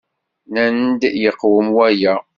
Nnant-d 0.51 1.01
yeqwem 1.21 1.67
waya. 1.75 2.15